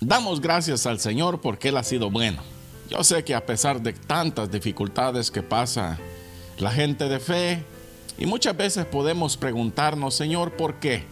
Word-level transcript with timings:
Damos 0.00 0.40
gracias 0.40 0.86
al 0.86 1.00
Señor 1.00 1.40
porque 1.40 1.70
Él 1.70 1.76
ha 1.76 1.82
sido 1.82 2.08
bueno. 2.08 2.40
Yo 2.88 3.02
sé 3.02 3.24
que 3.24 3.34
a 3.34 3.44
pesar 3.44 3.82
de 3.82 3.92
tantas 3.92 4.50
dificultades 4.50 5.30
que 5.30 5.42
pasa 5.42 5.98
la 6.58 6.70
gente 6.70 7.08
de 7.08 7.18
fe, 7.18 7.64
y 8.16 8.26
muchas 8.26 8.56
veces 8.56 8.84
podemos 8.86 9.36
preguntarnos, 9.36 10.14
Señor, 10.14 10.52
¿por 10.52 10.74
qué? 10.74 11.04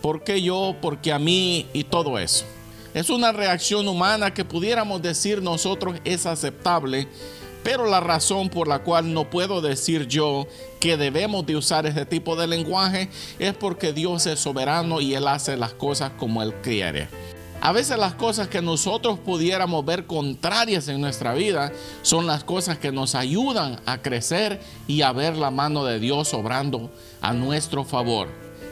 ¿Por 0.00 0.24
qué 0.24 0.42
yo? 0.42 0.74
¿Por 0.80 0.98
qué 0.98 1.12
a 1.12 1.18
mí? 1.18 1.66
Y 1.72 1.84
todo 1.84 2.18
eso. 2.18 2.44
Es 2.92 3.10
una 3.10 3.32
reacción 3.32 3.86
humana 3.86 4.34
que 4.34 4.44
pudiéramos 4.44 5.00
decir 5.00 5.42
nosotros 5.42 5.96
es 6.04 6.26
aceptable, 6.26 7.08
pero 7.62 7.86
la 7.86 8.00
razón 8.00 8.48
por 8.48 8.68
la 8.68 8.80
cual 8.80 9.12
no 9.12 9.28
puedo 9.30 9.60
decir 9.60 10.06
yo 10.06 10.46
que 10.80 10.96
debemos 10.96 11.46
de 11.46 11.56
usar 11.56 11.86
ese 11.86 12.04
tipo 12.06 12.36
de 12.36 12.46
lenguaje 12.46 13.10
es 13.38 13.54
porque 13.54 13.92
Dios 13.92 14.26
es 14.26 14.40
soberano 14.40 15.00
y 15.00 15.14
Él 15.14 15.28
hace 15.28 15.56
las 15.56 15.74
cosas 15.74 16.12
como 16.18 16.42
Él 16.42 16.54
quiere. 16.62 17.08
A 17.62 17.72
veces 17.72 17.98
las 17.98 18.14
cosas 18.14 18.48
que 18.48 18.62
nosotros 18.62 19.18
pudiéramos 19.18 19.84
ver 19.84 20.06
contrarias 20.06 20.88
en 20.88 20.98
nuestra 20.98 21.34
vida 21.34 21.72
son 22.00 22.26
las 22.26 22.42
cosas 22.42 22.78
que 22.78 22.90
nos 22.90 23.14
ayudan 23.14 23.78
a 23.84 23.98
crecer 23.98 24.60
y 24.86 25.02
a 25.02 25.12
ver 25.12 25.36
la 25.36 25.50
mano 25.50 25.84
de 25.84 26.00
Dios 26.00 26.32
obrando 26.32 26.90
a 27.20 27.34
nuestro 27.34 27.84
favor. 27.84 28.28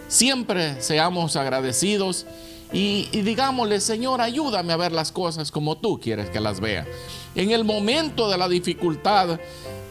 Siempre 0.09 0.81
seamos 0.81 1.37
agradecidos 1.37 2.25
y, 2.73 3.05
digámosle, 3.13 3.79
Señor, 3.81 4.23
ayúdame 4.23 4.73
a 4.73 4.79
ver 4.79 4.93
las 4.93 5.13
cosas 5.13 5.51
como 5.51 5.77
tú 5.77 6.01
quieres 6.01 6.31
que 6.31 6.41
las 6.41 6.59
vea. 6.59 6.87
En 7.35 7.51
el 7.51 7.65
momento 7.65 8.31
de 8.31 8.39
la 8.39 8.49
dificultad, 8.49 9.39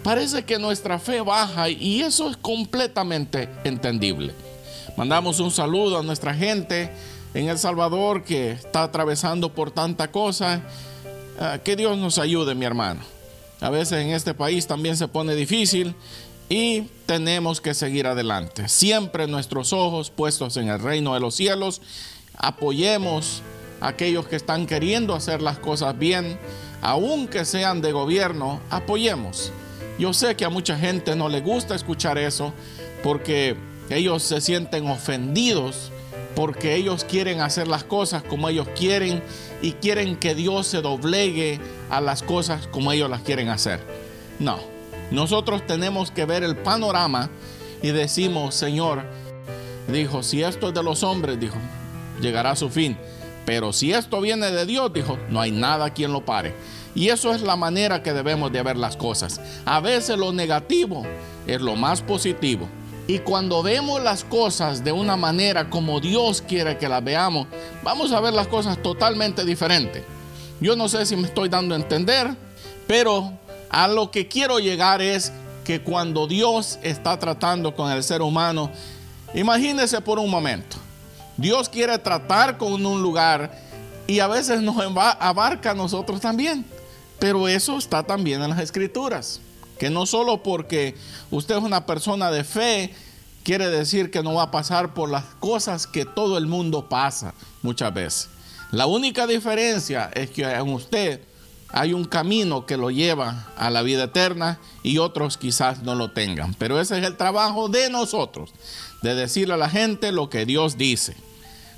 parece 0.04 0.44
que 0.44 0.58
nuestra 0.58 0.98
fe 0.98 1.22
baja 1.22 1.70
y 1.70 2.02
eso 2.02 2.32
es 2.32 2.38
completamente 2.38 3.48
entendible. 3.64 4.34
Mandamos 4.96 5.40
un 5.40 5.52
saludo 5.52 6.00
a 6.00 6.04
nuestra 6.04 6.34
gente 6.34 6.90
en 7.38 7.50
El 7.50 7.60
Salvador 7.60 8.24
que 8.24 8.52
está 8.52 8.84
atravesando 8.84 9.54
por 9.54 9.70
tanta 9.70 10.10
cosa. 10.10 10.62
Ah, 11.40 11.60
que 11.64 11.76
Dios 11.76 11.96
nos 11.98 12.18
ayude, 12.18 12.56
mi 12.56 12.66
hermano. 12.66 13.02
A 13.62 13.70
veces 13.70 14.04
en 14.04 14.10
este 14.10 14.34
país 14.34 14.66
también 14.66 14.98
se 14.98 15.08
pone 15.08 15.36
difícil 15.36 15.94
y 16.50 16.82
tenemos 17.06 17.62
que 17.62 17.76
seguir 17.76 18.08
adelante. 18.08 18.68
Siempre 18.68 19.28
nuestros 19.28 19.72
ojos 19.72 20.10
puestos 20.10 20.58
en 20.58 20.70
el 20.70 20.80
reino 20.80 21.14
de 21.14 21.20
los 21.20 21.36
cielos. 21.36 21.82
Apoyemos 22.36 23.44
a 23.82 23.90
aquellos 23.90 24.28
que 24.28 24.36
están 24.36 24.66
queriendo 24.66 25.14
hacer 25.14 25.44
las 25.44 25.60
cosas 25.60 25.98
bien, 25.98 26.40
aunque 26.82 27.46
sean 27.46 27.82
de 27.82 27.92
gobierno, 27.92 28.60
apoyemos. 28.72 29.52
Yo 30.00 30.12
sé 30.12 30.36
que 30.36 30.46
a 30.46 30.50
mucha 30.50 30.76
gente 30.76 31.16
no 31.16 31.30
le 31.30 31.42
gusta 31.42 31.76
escuchar 31.76 32.18
eso 32.18 32.52
porque 33.04 33.56
ellos 33.92 34.24
se 34.24 34.42
sienten 34.42 34.88
ofendidos 34.90 35.92
porque 36.36 36.76
ellos 36.76 37.04
quieren 37.04 37.42
hacer 37.42 37.68
las 37.68 37.84
cosas 37.84 38.24
como 38.24 38.48
ellos 38.50 38.68
quieren 38.76 39.24
y 39.62 39.72
quieren 39.74 40.16
que 40.16 40.36
Dios 40.36 40.68
se 40.68 40.82
doblegue 40.82 41.60
a 41.90 42.00
las 42.00 42.22
cosas 42.22 42.68
como 42.68 42.92
ellos 42.92 43.10
las 43.10 43.22
quieren 43.22 43.50
hacer. 43.50 43.80
No, 44.40 44.60
nosotros 45.10 45.66
tenemos 45.66 46.12
que 46.12 46.26
ver 46.26 46.44
el 46.44 46.56
panorama 46.56 47.30
y 47.82 47.90
decimos, 47.90 48.56
Señor, 48.56 49.04
dijo, 49.88 50.22
si 50.22 50.44
esto 50.44 50.70
es 50.70 50.74
de 50.74 50.84
los 50.84 51.04
hombres, 51.04 51.40
dijo, 51.40 51.58
llegará 52.22 52.52
a 52.52 52.56
su 52.56 52.70
fin. 52.70 52.98
Pero 53.46 53.72
si 53.72 53.94
esto 53.94 54.20
viene 54.20 54.52
de 54.52 54.66
Dios, 54.66 54.92
dijo, 54.92 55.18
no 55.30 55.40
hay 55.40 55.52
nada 55.52 55.92
quien 55.92 56.12
lo 56.12 56.26
pare. 56.26 56.54
Y 56.94 57.10
eso 57.10 57.34
es 57.34 57.42
la 57.42 57.56
manera 57.56 58.04
que 58.04 58.12
debemos 58.12 58.52
de 58.52 58.62
ver 58.62 58.76
las 58.76 58.98
cosas. 58.98 59.40
A 59.66 59.80
veces 59.80 60.18
lo 60.18 60.34
negativo 60.34 61.06
es 61.46 61.62
lo 61.62 61.76
más 61.76 62.02
positivo. 62.02 62.68
Y 63.08 63.20
cuando 63.20 63.64
vemos 63.64 64.04
las 64.04 64.26
cosas 64.26 64.84
de 64.84 64.92
una 64.92 65.16
manera 65.16 65.70
como 65.70 66.02
Dios 66.02 66.42
quiere 66.42 66.78
que 66.78 66.90
las 66.90 67.02
veamos, 67.02 67.48
vamos 67.82 68.12
a 68.12 68.20
ver 68.20 68.34
las 68.34 68.48
cosas 68.48 68.84
totalmente 68.84 69.46
diferentes. 69.46 70.04
Yo 70.60 70.76
no 70.76 70.90
sé 70.90 71.06
si 71.06 71.16
me 71.16 71.28
estoy 71.28 71.48
dando 71.48 71.74
a 71.74 71.78
entender, 71.78 72.36
pero 72.86 73.32
a 73.70 73.88
lo 73.88 74.12
que 74.12 74.28
quiero 74.28 74.60
llegar 74.60 75.02
es 75.02 75.32
que 75.64 75.82
cuando 75.82 76.28
Dios 76.28 76.80
está 76.82 77.18
tratando 77.18 77.76
con 77.76 77.90
el 77.92 78.04
ser 78.04 78.22
humano, 78.22 78.72
imagínese 79.34 80.02
por 80.02 80.20
un 80.20 80.30
momento, 80.30 80.76
Dios 81.38 81.70
quiere 81.70 81.98
tratar 82.00 82.58
con 82.58 82.86
un 82.86 83.02
lugar 83.02 83.52
y 84.06 84.20
a 84.20 84.28
veces 84.28 84.62
nos 84.62 84.76
abarca 85.20 85.72
a 85.72 85.76
nosotros 85.76 86.20
también, 86.20 86.66
pero 87.20 87.48
eso 87.48 87.78
está 87.78 88.04
también 88.04 88.42
en 88.42 88.50
las 88.50 88.60
escrituras. 88.60 89.40
Que 89.78 89.90
no 89.90 90.06
solo 90.06 90.44
porque 90.44 90.96
usted 91.32 91.58
es 91.58 91.64
una 91.64 91.86
persona 91.86 92.32
de 92.32 92.44
fe, 92.44 92.94
quiere 93.44 93.70
decir 93.70 94.12
que 94.12 94.24
no 94.24 94.34
va 94.34 94.44
a 94.44 94.52
pasar 94.52 94.94
por 94.94 95.10
las 95.10 95.24
cosas 95.40 95.88
que 95.88 96.06
todo 96.06 96.38
el 96.38 96.48
mundo 96.48 96.90
pasa 96.90 97.34
muchas 97.62 97.94
veces. 97.94 98.30
La 98.72 98.86
única 98.86 99.26
diferencia 99.26 100.12
es 100.14 100.30
que 100.32 100.44
en 100.44 100.70
usted 100.74 101.22
hay 101.70 101.94
un 101.94 102.06
camino 102.06 102.66
que 102.66 102.78
lo 102.78 102.92
lleva 102.92 103.48
a 103.58 103.70
la 103.70 103.82
vida 103.82 104.06
eterna 104.06 104.60
y 104.84 104.98
otros 104.98 105.38
quizás 105.38 105.84
no 105.84 105.96
lo 105.96 106.12
tengan. 106.12 106.54
Pero 106.56 106.80
ese 106.80 107.00
es 107.00 107.06
el 107.06 107.18
trabajo 107.18 107.70
de 107.70 107.90
nosotros, 107.90 108.52
de 109.02 109.16
decirle 109.16 109.54
a 109.54 109.58
la 109.58 109.70
gente 109.70 110.12
lo 110.12 110.30
que 110.30 110.46
Dios 110.46 110.78
dice. 110.78 111.16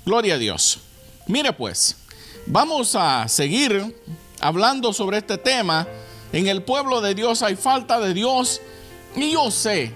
Gloria 0.04 0.34
a 0.34 0.38
Dios. 0.38 0.80
Mire 1.26 1.52
pues, 1.52 1.96
vamos 2.46 2.96
a 2.96 3.28
seguir 3.28 3.96
hablando 4.40 4.92
sobre 4.92 5.18
este 5.18 5.38
tema 5.38 5.86
en 6.32 6.46
el 6.46 6.62
pueblo 6.62 7.00
de 7.00 7.14
Dios 7.14 7.42
hay 7.42 7.56
falta 7.56 8.00
de 8.00 8.14
Dios 8.14 8.60
y 9.16 9.32
yo 9.32 9.50
sé 9.50 9.92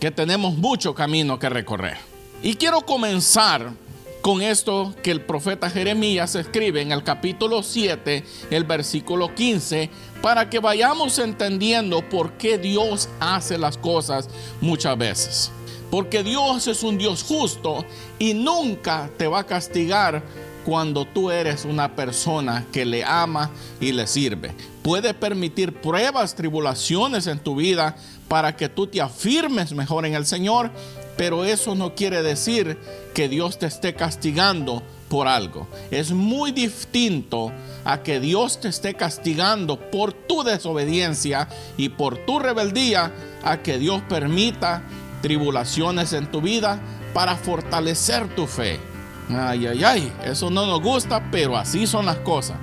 que 0.00 0.10
tenemos 0.10 0.54
mucho 0.54 0.94
camino 0.94 1.38
que 1.38 1.48
recorrer. 1.48 1.96
Y 2.42 2.54
quiero 2.54 2.80
comenzar 2.82 3.72
con 4.20 4.40
esto 4.40 4.94
que 5.02 5.10
el 5.10 5.20
profeta 5.20 5.68
Jeremías 5.68 6.36
escribe 6.36 6.80
en 6.80 6.92
el 6.92 7.02
capítulo 7.02 7.62
7, 7.62 8.24
el 8.50 8.64
versículo 8.64 9.34
15, 9.34 9.90
para 10.22 10.48
que 10.48 10.60
vayamos 10.60 11.18
entendiendo 11.18 12.08
por 12.08 12.32
qué 12.34 12.56
Dios 12.56 13.08
hace 13.18 13.58
las 13.58 13.76
cosas 13.76 14.28
muchas 14.60 14.96
veces. 14.96 15.50
Porque 15.90 16.22
Dios 16.22 16.68
es 16.68 16.84
un 16.84 16.98
Dios 16.98 17.24
justo 17.24 17.84
y 18.18 18.32
nunca 18.32 19.10
te 19.18 19.26
va 19.26 19.40
a 19.40 19.46
castigar 19.46 20.22
cuando 20.64 21.04
tú 21.04 21.30
eres 21.30 21.64
una 21.64 21.94
persona 21.94 22.66
que 22.72 22.84
le 22.84 23.04
ama 23.04 23.50
y 23.80 23.92
le 23.92 24.06
sirve. 24.06 24.54
Puede 24.82 25.14
permitir 25.14 25.74
pruebas, 25.74 26.34
tribulaciones 26.34 27.26
en 27.26 27.38
tu 27.38 27.56
vida 27.56 27.96
para 28.28 28.56
que 28.56 28.68
tú 28.68 28.86
te 28.86 29.00
afirmes 29.00 29.72
mejor 29.72 30.06
en 30.06 30.14
el 30.14 30.26
Señor, 30.26 30.70
pero 31.16 31.44
eso 31.44 31.74
no 31.74 31.94
quiere 31.94 32.22
decir 32.22 32.78
que 33.14 33.28
Dios 33.28 33.58
te 33.58 33.66
esté 33.66 33.94
castigando 33.94 34.82
por 35.08 35.28
algo. 35.28 35.68
Es 35.90 36.12
muy 36.12 36.52
distinto 36.52 37.52
a 37.84 38.02
que 38.02 38.18
Dios 38.18 38.60
te 38.60 38.68
esté 38.68 38.94
castigando 38.94 39.78
por 39.90 40.14
tu 40.14 40.42
desobediencia 40.42 41.48
y 41.76 41.90
por 41.90 42.24
tu 42.24 42.38
rebeldía, 42.38 43.12
a 43.44 43.58
que 43.58 43.78
Dios 43.78 44.02
permita 44.08 44.82
tribulaciones 45.20 46.12
en 46.14 46.30
tu 46.30 46.40
vida 46.40 46.80
para 47.12 47.36
fortalecer 47.36 48.34
tu 48.34 48.46
fe. 48.46 48.91
Ay, 49.34 49.66
ay, 49.66 49.84
ay, 49.84 50.12
eso 50.24 50.50
no 50.50 50.66
nos 50.66 50.80
gusta, 50.80 51.30
pero 51.30 51.56
así 51.56 51.86
son 51.86 52.06
las 52.06 52.18
cosas. 52.18 52.56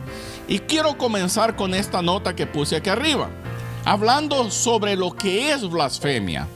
Y 0.47 0.59
quiero 0.59 0.97
comenzar 0.97 1.55
con 1.55 1.73
esta 1.73 2.01
nota 2.01 2.35
que 2.35 2.47
puse 2.47 2.75
aquí 2.75 2.89
arriba, 2.89 3.29
hablando 3.85 4.49
sobre 4.51 4.95
lo 4.95 5.11
que 5.15 5.51
es 5.51 5.67
blasfemia. 5.69 6.47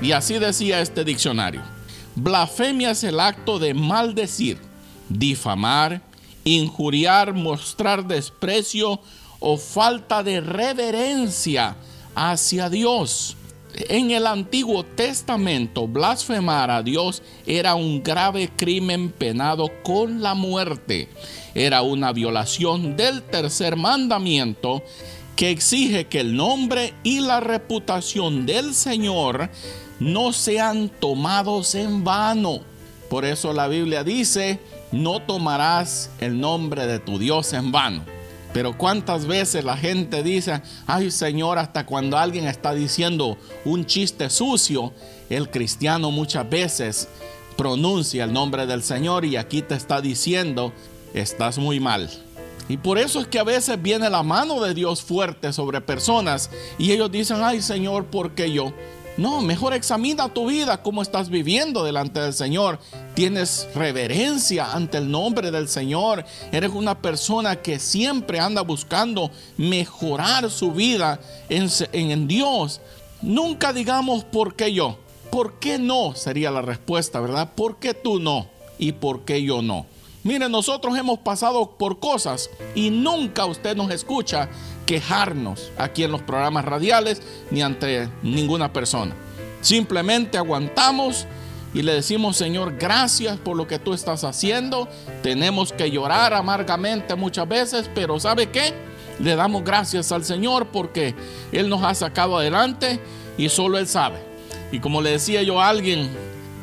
Y 0.00 0.12
así 0.12 0.38
decía 0.38 0.80
este 0.80 1.04
diccionario. 1.04 1.62
Blasfemia 2.14 2.92
es 2.92 3.04
el 3.04 3.20
acto 3.20 3.58
de 3.58 3.74
maldecir, 3.74 4.58
difamar, 5.08 6.00
injuriar, 6.44 7.34
mostrar 7.34 8.06
desprecio 8.06 9.00
o 9.40 9.56
falta 9.56 10.22
de 10.22 10.40
reverencia 10.40 11.76
hacia 12.14 12.70
Dios 12.70 13.36
en 13.76 14.10
el 14.12 14.26
Antiguo 14.26 14.84
Testamento, 14.84 15.88
blasfemar 15.88 16.70
a 16.70 16.82
Dios 16.82 17.22
era 17.46 17.74
un 17.74 18.02
grave 18.02 18.50
crimen 18.56 19.10
penado 19.10 19.70
con 19.82 20.22
la 20.22 20.34
muerte. 20.34 21.08
Era 21.54 21.82
una 21.82 22.12
violación 22.12 22.96
del 22.96 23.22
tercer 23.22 23.76
mandamiento 23.76 24.82
que 25.34 25.50
exige 25.50 26.06
que 26.06 26.20
el 26.20 26.36
nombre 26.36 26.94
y 27.02 27.20
la 27.20 27.40
reputación 27.40 28.46
del 28.46 28.74
Señor 28.74 29.50
no 29.98 30.32
sean 30.32 30.88
tomados 30.88 31.74
en 31.74 32.04
vano. 32.04 32.60
Por 33.10 33.24
eso 33.24 33.52
la 33.52 33.66
Biblia 33.66 34.04
dice, 34.04 34.60
no 34.92 35.20
tomarás 35.20 36.10
el 36.20 36.38
nombre 36.38 36.86
de 36.86 37.00
tu 37.00 37.18
Dios 37.18 37.52
en 37.52 37.72
vano. 37.72 38.13
Pero 38.54 38.78
cuántas 38.78 39.26
veces 39.26 39.64
la 39.64 39.76
gente 39.76 40.22
dice, 40.22 40.62
ay 40.86 41.10
Señor, 41.10 41.58
hasta 41.58 41.84
cuando 41.84 42.16
alguien 42.16 42.46
está 42.46 42.72
diciendo 42.72 43.36
un 43.64 43.84
chiste 43.84 44.30
sucio, 44.30 44.92
el 45.28 45.50
cristiano 45.50 46.12
muchas 46.12 46.48
veces 46.48 47.08
pronuncia 47.56 48.22
el 48.22 48.32
nombre 48.32 48.64
del 48.66 48.84
Señor 48.84 49.24
y 49.24 49.36
aquí 49.36 49.60
te 49.60 49.74
está 49.74 50.00
diciendo, 50.00 50.72
estás 51.14 51.58
muy 51.58 51.80
mal. 51.80 52.08
Y 52.68 52.76
por 52.76 52.96
eso 52.96 53.20
es 53.20 53.26
que 53.26 53.40
a 53.40 53.44
veces 53.44 53.82
viene 53.82 54.08
la 54.08 54.22
mano 54.22 54.62
de 54.62 54.72
Dios 54.72 55.02
fuerte 55.02 55.52
sobre 55.52 55.80
personas 55.80 56.48
y 56.78 56.92
ellos 56.92 57.10
dicen, 57.10 57.38
ay 57.42 57.60
Señor, 57.60 58.06
¿por 58.06 58.36
qué 58.36 58.52
yo? 58.52 58.72
No, 59.16 59.40
mejor 59.42 59.74
examina 59.74 60.28
tu 60.28 60.46
vida, 60.46 60.82
cómo 60.82 61.00
estás 61.00 61.28
viviendo 61.28 61.84
delante 61.84 62.20
del 62.20 62.34
Señor. 62.34 62.80
Tienes 63.14 63.68
reverencia 63.72 64.72
ante 64.72 64.98
el 64.98 65.08
nombre 65.08 65.52
del 65.52 65.68
Señor. 65.68 66.24
Eres 66.50 66.72
una 66.72 67.00
persona 67.00 67.56
que 67.56 67.78
siempre 67.78 68.40
anda 68.40 68.62
buscando 68.62 69.30
mejorar 69.56 70.50
su 70.50 70.72
vida 70.72 71.20
en, 71.48 71.68
en 71.92 72.26
Dios. 72.26 72.80
Nunca 73.22 73.72
digamos 73.72 74.24
por 74.24 74.56
qué 74.56 74.72
yo. 74.72 74.98
¿Por 75.30 75.60
qué 75.60 75.78
no? 75.78 76.16
Sería 76.16 76.50
la 76.50 76.62
respuesta, 76.62 77.20
¿verdad? 77.20 77.52
¿Por 77.54 77.78
qué 77.78 77.94
tú 77.94 78.18
no? 78.18 78.48
¿Y 78.78 78.92
por 78.92 79.24
qué 79.24 79.42
yo 79.44 79.62
no? 79.62 79.86
Mire, 80.24 80.48
nosotros 80.48 80.96
hemos 80.96 81.18
pasado 81.18 81.72
por 81.76 82.00
cosas 82.00 82.48
y 82.74 82.88
nunca 82.88 83.44
usted 83.44 83.76
nos 83.76 83.90
escucha 83.90 84.48
quejarnos 84.86 85.70
aquí 85.76 86.02
en 86.02 86.12
los 86.12 86.22
programas 86.22 86.64
radiales 86.64 87.20
ni 87.50 87.60
ante 87.60 88.08
ninguna 88.22 88.72
persona. 88.72 89.14
Simplemente 89.60 90.38
aguantamos 90.38 91.26
y 91.74 91.82
le 91.82 91.92
decimos, 91.92 92.38
Señor, 92.38 92.76
gracias 92.78 93.36
por 93.36 93.54
lo 93.54 93.66
que 93.66 93.78
tú 93.78 93.92
estás 93.92 94.24
haciendo. 94.24 94.88
Tenemos 95.22 95.74
que 95.74 95.90
llorar 95.90 96.32
amargamente 96.32 97.14
muchas 97.16 97.46
veces, 97.46 97.90
pero 97.94 98.18
¿sabe 98.18 98.48
qué? 98.48 98.72
Le 99.20 99.36
damos 99.36 99.62
gracias 99.62 100.10
al 100.10 100.24
Señor 100.24 100.68
porque 100.68 101.14
Él 101.52 101.68
nos 101.68 101.82
ha 101.82 101.94
sacado 101.94 102.38
adelante 102.38 102.98
y 103.36 103.50
solo 103.50 103.76
Él 103.76 103.86
sabe. 103.86 104.20
Y 104.72 104.80
como 104.80 105.02
le 105.02 105.10
decía 105.10 105.42
yo 105.42 105.60
a 105.60 105.68
alguien 105.68 106.08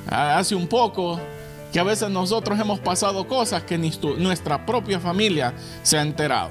hace 0.08 0.56
un 0.56 0.68
poco, 0.68 1.20
que 1.72 1.80
a 1.80 1.84
veces 1.84 2.10
nosotros 2.10 2.60
hemos 2.60 2.80
pasado 2.80 3.28
cosas 3.28 3.64
que 3.64 3.78
nuestra 3.78 4.66
propia 4.66 5.00
familia 5.00 5.54
se 5.84 5.98
ha 5.98 6.02
enterado. 6.02 6.50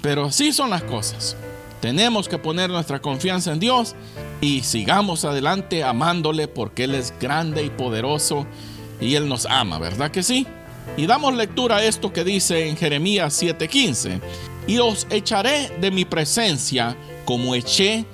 Pero 0.00 0.26
así 0.26 0.52
son 0.52 0.70
las 0.70 0.82
cosas. 0.82 1.36
Tenemos 1.80 2.28
que 2.28 2.38
poner 2.38 2.70
nuestra 2.70 3.00
confianza 3.00 3.52
en 3.52 3.58
Dios 3.58 3.94
y 4.40 4.62
sigamos 4.62 5.24
adelante 5.24 5.82
amándole 5.82 6.46
porque 6.46 6.84
Él 6.84 6.94
es 6.94 7.12
grande 7.20 7.64
y 7.64 7.70
poderoso 7.70 8.46
y 9.00 9.16
Él 9.16 9.28
nos 9.28 9.46
ama, 9.46 9.78
¿verdad 9.78 10.12
que 10.12 10.22
sí? 10.22 10.46
Y 10.96 11.06
damos 11.06 11.34
lectura 11.34 11.76
a 11.76 11.84
esto 11.84 12.12
que 12.12 12.22
dice 12.22 12.68
en 12.68 12.76
Jeremías 12.76 13.40
7:15. 13.42 14.20
Y 14.68 14.78
os 14.78 15.08
echaré 15.10 15.72
de 15.80 15.90
mi 15.90 16.04
presencia 16.04 16.96
como 17.24 17.54
eché 17.54 18.04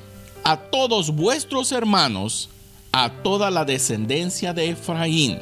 a 0.45 0.57
todos 0.57 1.15
vuestros 1.15 1.73
hermanos, 1.73 2.49
a 2.93 3.11
toda 3.23 3.51
la 3.51 3.67
descendencia 3.67 4.55
de 4.55 4.71
Efraín. 4.71 5.41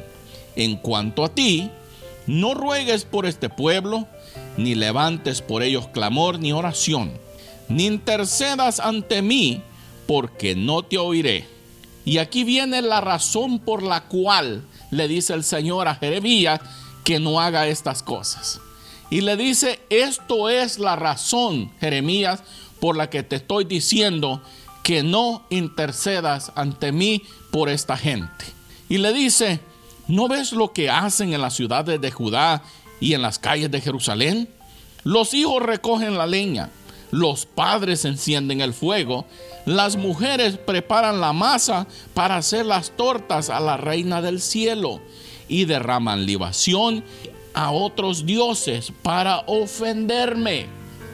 En 0.57 0.75
cuanto 0.75 1.23
a 1.23 1.29
ti, 1.29 1.69
no 2.25 2.55
ruegues 2.55 3.05
por 3.05 3.25
este 3.25 3.47
pueblo, 3.47 4.07
ni 4.57 4.75
levantes 4.75 5.41
por 5.41 5.63
ellos 5.63 5.87
clamor 5.87 6.39
ni 6.39 6.51
oración, 6.51 7.13
ni 7.69 7.85
intercedas 7.85 8.79
ante 8.79 9.21
mí, 9.21 9.61
porque 10.07 10.55
no 10.55 10.83
te 10.83 10.97
oiré. 10.97 11.45
Y 12.05 12.17
aquí 12.17 12.43
viene 12.43 12.81
la 12.81 13.01
razón 13.01 13.59
por 13.59 13.83
la 13.83 14.05
cual 14.05 14.63
le 14.91 15.07
dice 15.07 15.33
el 15.33 15.43
Señor 15.43 15.87
a 15.87 15.95
Jeremías 15.95 16.59
que 17.03 17.19
no 17.19 17.39
haga 17.39 17.67
estas 17.67 18.01
cosas. 18.01 18.59
Y 19.09 19.21
le 19.21 19.37
dice, 19.37 19.79
esto 19.89 20.49
es 20.49 20.79
la 20.79 20.95
razón, 20.95 21.71
Jeremías, 21.79 22.41
por 22.79 22.97
la 22.97 23.09
que 23.09 23.23
te 23.23 23.35
estoy 23.37 23.65
diciendo 23.65 24.41
que 24.83 25.03
no 25.03 25.45
intercedas 25.49 26.51
ante 26.55 26.91
mí 26.91 27.23
por 27.51 27.69
esta 27.69 27.95
gente. 27.95 28.45
Y 28.89 28.97
le 28.97 29.13
dice, 29.13 29.59
¿no 30.07 30.27
ves 30.27 30.51
lo 30.51 30.73
que 30.73 30.89
hacen 30.89 31.33
en 31.33 31.41
las 31.41 31.55
ciudades 31.55 31.99
de 31.99 32.11
Judá 32.11 32.63
y 32.99 33.13
en 33.13 33.21
las 33.21 33.39
calles 33.39 33.71
de 33.71 33.81
Jerusalén? 33.81 34.49
Los 35.03 35.33
hijos 35.33 35.61
recogen 35.61 36.17
la 36.17 36.27
leña, 36.27 36.69
los 37.11 37.45
padres 37.45 38.05
encienden 38.05 38.61
el 38.61 38.73
fuego, 38.73 39.25
las 39.65 39.95
mujeres 39.95 40.57
preparan 40.57 41.21
la 41.21 41.33
masa 41.33 41.87
para 42.13 42.37
hacer 42.37 42.65
las 42.65 42.91
tortas 42.91 43.49
a 43.49 43.59
la 43.59 43.77
reina 43.77 44.21
del 44.21 44.41
cielo 44.41 44.99
y 45.47 45.65
derraman 45.65 46.25
libación 46.25 47.03
a 47.53 47.71
otros 47.71 48.25
dioses 48.25 48.91
para 49.01 49.39
ofenderme. 49.47 50.67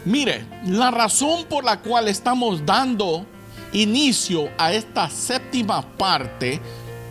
Mire, 0.06 0.46
la 0.66 0.92
razón 0.92 1.46
por 1.46 1.64
la 1.64 1.80
cual 1.80 2.08
estamos 2.08 2.66
dando 2.66 3.26
inicio 3.72 4.50
a 4.58 4.74
esta 4.74 5.10
séptima 5.10 5.82
parte 5.98 6.60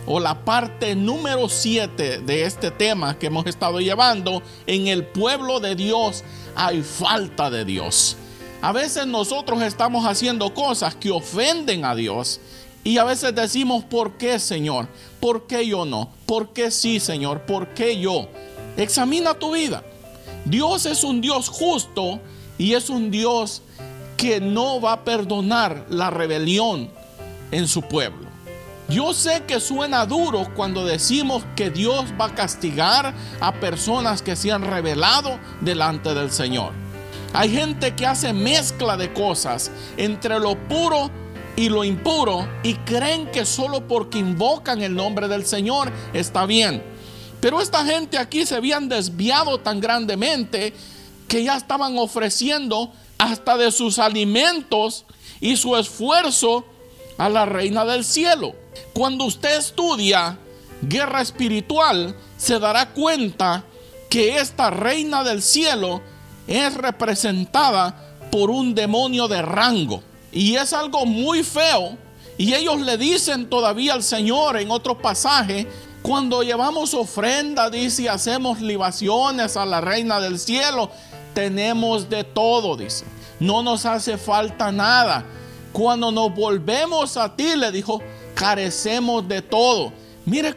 o 0.05 0.19
la 0.19 0.43
parte 0.43 0.95
número 0.95 1.49
7 1.49 2.19
de 2.19 2.43
este 2.43 2.71
tema 2.71 3.17
que 3.17 3.27
hemos 3.27 3.45
estado 3.45 3.79
llevando 3.79 4.41
en 4.67 4.87
el 4.87 5.05
pueblo 5.05 5.59
de 5.59 5.75
Dios 5.75 6.23
hay 6.55 6.81
falta 6.81 7.49
de 7.49 7.65
Dios. 7.65 8.17
A 8.61 8.71
veces 8.71 9.07
nosotros 9.07 9.61
estamos 9.61 10.05
haciendo 10.05 10.53
cosas 10.53 10.95
que 10.95 11.11
ofenden 11.11 11.85
a 11.85 11.95
Dios 11.95 12.39
y 12.83 12.97
a 12.97 13.03
veces 13.03 13.33
decimos, 13.33 13.83
¿por 13.85 14.17
qué 14.17 14.39
Señor? 14.39 14.87
¿Por 15.19 15.47
qué 15.47 15.65
yo 15.67 15.85
no? 15.85 16.09
¿Por 16.25 16.53
qué 16.53 16.71
sí 16.71 16.99
Señor? 16.99 17.41
¿Por 17.41 17.73
qué 17.73 17.99
yo? 17.99 18.27
Examina 18.77 19.33
tu 19.33 19.53
vida. 19.53 19.83
Dios 20.45 20.85
es 20.85 21.03
un 21.03 21.21
Dios 21.21 21.47
justo 21.47 22.19
y 22.57 22.73
es 22.73 22.89
un 22.89 23.09
Dios 23.09 23.61
que 24.17 24.39
no 24.39 24.79
va 24.81 24.93
a 24.93 25.03
perdonar 25.03 25.85
la 25.89 26.09
rebelión 26.09 26.89
en 27.51 27.67
su 27.67 27.81
pueblo. 27.81 28.32
Yo 28.89 29.13
sé 29.13 29.43
que 29.47 29.59
suena 29.59 30.05
duro 30.05 30.49
cuando 30.55 30.85
decimos 30.85 31.43
que 31.55 31.69
Dios 31.69 32.05
va 32.19 32.25
a 32.25 32.35
castigar 32.35 33.13
a 33.39 33.53
personas 33.53 34.21
que 34.21 34.35
se 34.35 34.51
han 34.51 34.63
rebelado 34.63 35.39
delante 35.61 36.13
del 36.13 36.31
Señor. 36.31 36.73
Hay 37.33 37.49
gente 37.49 37.95
que 37.95 38.05
hace 38.05 38.33
mezcla 38.33 38.97
de 38.97 39.13
cosas 39.13 39.71
entre 39.97 40.39
lo 40.39 40.55
puro 40.67 41.09
y 41.55 41.69
lo 41.69 41.83
impuro 41.83 42.47
y 42.61 42.75
creen 42.75 43.31
que 43.31 43.45
solo 43.45 43.87
porque 43.87 44.19
invocan 44.19 44.81
el 44.81 44.95
nombre 44.95 45.27
del 45.27 45.45
Señor 45.45 45.91
está 46.13 46.45
bien. 46.45 46.83
Pero 47.39 47.61
esta 47.61 47.85
gente 47.85 48.17
aquí 48.17 48.45
se 48.45 48.55
habían 48.55 48.89
desviado 48.89 49.59
tan 49.59 49.79
grandemente 49.79 50.73
que 51.27 51.43
ya 51.43 51.57
estaban 51.57 51.97
ofreciendo 51.97 52.91
hasta 53.17 53.57
de 53.57 53.71
sus 53.71 53.97
alimentos 53.97 55.05
y 55.39 55.57
su 55.57 55.75
esfuerzo 55.75 56.65
a 57.17 57.29
la 57.29 57.45
reina 57.45 57.85
del 57.85 58.03
cielo. 58.03 58.62
Cuando 58.93 59.25
usted 59.25 59.57
estudia 59.57 60.37
guerra 60.81 61.21
espiritual, 61.21 62.15
se 62.37 62.59
dará 62.59 62.89
cuenta 62.89 63.63
que 64.09 64.37
esta 64.37 64.69
reina 64.69 65.23
del 65.23 65.41
cielo 65.41 66.01
es 66.47 66.73
representada 66.75 67.95
por 68.31 68.49
un 68.49 68.75
demonio 68.75 69.27
de 69.27 69.41
rango. 69.41 70.03
Y 70.31 70.55
es 70.55 70.73
algo 70.73 71.05
muy 71.05 71.43
feo. 71.43 71.97
Y 72.37 72.53
ellos 72.53 72.81
le 72.81 72.97
dicen 72.97 73.49
todavía 73.49 73.93
al 73.93 74.03
Señor 74.03 74.57
en 74.57 74.71
otro 74.71 74.99
pasaje, 74.99 75.67
cuando 76.01 76.43
llevamos 76.43 76.93
ofrenda, 76.93 77.69
dice, 77.69 78.09
hacemos 78.09 78.59
libaciones 78.59 79.55
a 79.55 79.65
la 79.65 79.79
reina 79.79 80.19
del 80.19 80.37
cielo, 80.37 80.89
tenemos 81.33 82.09
de 82.09 82.23
todo, 82.23 82.75
dice. 82.75 83.05
No 83.39 83.63
nos 83.63 83.85
hace 83.85 84.17
falta 84.17 84.71
nada. 84.71 85.25
Cuando 85.71 86.11
nos 86.11 86.35
volvemos 86.35 87.17
a 87.17 87.35
ti, 87.35 87.55
le 87.55 87.71
dijo, 87.71 88.01
carecemos 88.33 89.27
de 89.27 89.41
todo. 89.41 89.93
Mire 90.25 90.55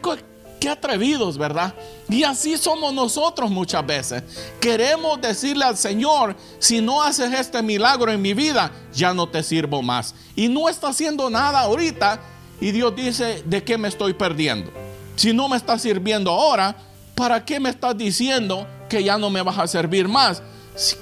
qué 0.59 0.69
atrevidos, 0.69 1.37
¿verdad? 1.37 1.73
Y 2.09 2.23
así 2.23 2.57
somos 2.57 2.93
nosotros 2.93 3.49
muchas 3.51 3.85
veces. 3.85 4.23
Queremos 4.59 5.19
decirle 5.21 5.65
al 5.65 5.77
Señor, 5.77 6.35
si 6.59 6.81
no 6.81 7.01
haces 7.01 7.33
este 7.33 7.61
milagro 7.61 8.11
en 8.11 8.21
mi 8.21 8.33
vida, 8.33 8.71
ya 8.93 9.13
no 9.13 9.27
te 9.27 9.43
sirvo 9.43 9.81
más. 9.81 10.15
Y 10.35 10.47
no 10.47 10.69
está 10.69 10.89
haciendo 10.89 11.29
nada 11.29 11.61
ahorita. 11.61 12.19
Y 12.59 12.71
Dios 12.71 12.95
dice, 12.95 13.43
¿de 13.45 13.63
qué 13.63 13.77
me 13.77 13.87
estoy 13.87 14.13
perdiendo? 14.13 14.71
Si 15.15 15.33
no 15.33 15.49
me 15.49 15.57
está 15.57 15.77
sirviendo 15.77 16.31
ahora, 16.31 16.75
¿para 17.13 17.43
qué 17.43 17.59
me 17.59 17.69
estás 17.69 17.97
diciendo 17.97 18.65
que 18.89 19.03
ya 19.03 19.17
no 19.17 19.29
me 19.29 19.41
vas 19.41 19.57
a 19.57 19.67
servir 19.67 20.07
más? 20.07 20.41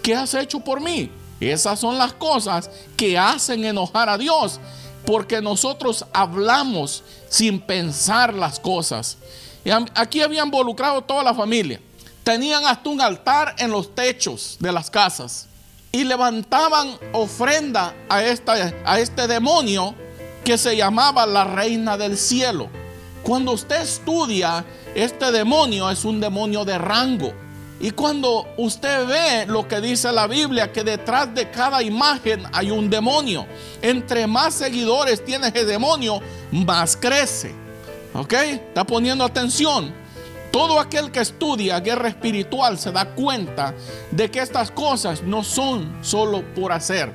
¿Qué 0.02 0.16
has 0.16 0.34
hecho 0.34 0.60
por 0.60 0.82
mí? 0.82 1.12
Esas 1.40 1.80
son 1.80 1.98
las 1.98 2.14
cosas 2.14 2.70
que 2.96 3.18
hacen 3.18 3.66
enojar 3.66 4.10
a 4.10 4.18
Dios, 4.18 4.60
porque 5.06 5.42
nosotros 5.42 6.06
hablamos 6.14 7.04
sin 7.30 7.60
pensar 7.60 8.34
las 8.34 8.60
cosas. 8.60 9.18
Y 9.64 9.70
aquí 9.94 10.22
había 10.22 10.44
involucrado 10.44 11.02
toda 11.02 11.24
la 11.24 11.34
familia. 11.34 11.80
Tenían 12.24 12.66
hasta 12.66 12.90
un 12.90 13.02
altar 13.02 13.56
en 13.60 13.72
los 13.72 13.94
techos 13.94 14.58
de 14.60 14.72
las 14.72 14.90
casas 14.90 15.48
y 15.92 16.04
levantaban 16.04 16.98
ofrenda 17.14 17.94
a, 18.10 18.24
esta, 18.24 18.74
a 18.86 19.00
este 19.00 19.28
demonio 19.28 19.96
que 20.44 20.58
se 20.58 20.76
llamaba 20.76 21.26
la 21.26 21.44
reina 21.44 21.98
del 21.98 22.18
cielo. 22.18 22.70
Cuando 23.24 23.54
usted 23.54 23.82
estudia, 23.82 24.66
este 24.94 25.32
demonio 25.32 25.90
es 25.90 26.06
un 26.06 26.20
demonio 26.20 26.66
de 26.66 26.78
rango. 26.78 27.34
Y 27.80 27.92
cuando 27.92 28.48
usted 28.58 29.06
ve 29.06 29.46
lo 29.48 29.68
que 29.68 29.82
dice 29.82 30.12
la 30.12 30.28
Biblia, 30.28 30.72
que 30.72 30.84
detrás 30.84 31.34
de 31.36 31.50
cada 31.52 31.84
imagen 31.84 32.44
hay 32.54 32.72
un 32.72 32.90
demonio. 32.90 33.46
Entre 33.82 34.28
más 34.28 34.54
seguidores 34.54 35.24
tiene 35.24 35.48
ese 35.48 35.66
demonio, 35.66 36.22
más 36.52 36.96
crece. 36.96 37.54
¿Ok? 38.14 38.34
Está 38.34 38.86
poniendo 38.86 39.26
atención. 39.26 39.94
Todo 40.52 40.80
aquel 40.80 41.12
que 41.12 41.20
estudia 41.20 41.82
guerra 41.82 42.08
espiritual 42.08 42.80
se 42.80 42.94
da 42.94 43.14
cuenta 43.14 43.74
de 44.10 44.32
que 44.32 44.40
estas 44.40 44.72
cosas 44.72 45.22
no 45.22 45.44
son 45.44 45.98
solo 46.02 46.46
por 46.56 46.72
hacer. 46.72 47.12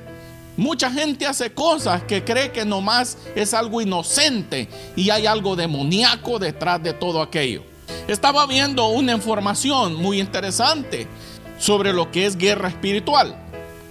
Mucha 0.57 0.91
gente 0.91 1.25
hace 1.25 1.51
cosas 1.51 2.03
que 2.03 2.23
cree 2.23 2.51
que 2.51 2.65
nomás 2.65 3.17
es 3.33 3.55
algo 3.55 3.81
inocente 3.81 4.69
y 4.95 5.09
hay 5.09 5.25
algo 5.25 5.55
demoníaco 5.55 6.37
detrás 6.37 6.83
de 6.83 6.93
todo 6.93 7.19
aquello. 7.19 7.70
Estaba 8.11 8.45
viendo 8.45 8.89
una 8.89 9.13
información 9.13 9.95
muy 9.95 10.19
interesante 10.19 11.07
sobre 11.57 11.93
lo 11.93 12.11
que 12.11 12.25
es 12.25 12.35
guerra 12.35 12.67
espiritual. 12.67 13.37